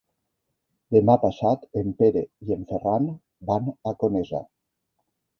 Demà 0.95 1.15
passat 1.25 1.67
en 1.81 1.91
Pere 1.99 2.23
i 2.47 2.55
en 2.55 2.63
Ferran 2.71 3.05
van 3.51 3.69
a 3.91 3.93
Conesa. 4.05 4.41